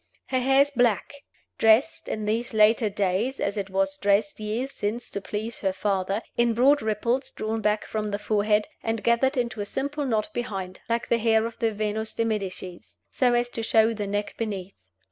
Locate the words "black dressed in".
0.71-2.25